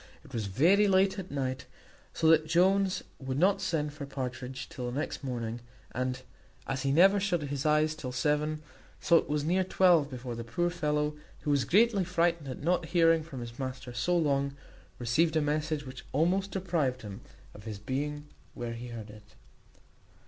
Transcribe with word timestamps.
It 0.25 0.33
was 0.33 0.47
very 0.47 0.87
late 0.87 1.19
at 1.19 1.29
night, 1.29 1.67
so 2.11 2.27
that 2.29 2.47
Jones 2.47 3.03
would 3.19 3.37
not 3.37 3.61
send 3.61 3.93
for 3.93 4.07
Partridge 4.07 4.67
till 4.67 4.89
the 4.89 4.99
next 4.99 5.23
morning; 5.23 5.59
and, 5.91 6.23
as 6.65 6.81
he 6.81 6.91
never 6.91 7.19
shut 7.19 7.43
his 7.43 7.67
eyes 7.67 7.93
till 7.93 8.11
seven, 8.11 8.63
so 8.99 9.17
it 9.17 9.29
was 9.29 9.43
near 9.43 9.63
twelve 9.63 10.09
before 10.09 10.33
the 10.33 10.43
poor 10.43 10.71
fellow, 10.71 11.15
who 11.41 11.51
was 11.51 11.65
greatly 11.65 12.03
frightened 12.03 12.47
at 12.47 12.63
not 12.63 12.85
hearing 12.87 13.21
from 13.21 13.41
his 13.41 13.59
master 13.59 13.93
so 13.93 14.17
long, 14.17 14.55
received 14.97 15.35
a 15.35 15.39
message 15.41 15.85
which 15.85 16.03
almost 16.13 16.49
deprived 16.49 17.03
him 17.03 17.21
of 17.53 17.65
his 17.65 17.77
being 17.77 18.25
when 18.55 18.73
he 18.73 18.87
heard 18.87 19.11
it. 19.11 19.35